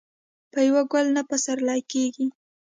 [0.51, 2.27] په يو ګل نه پسرلی کيږي.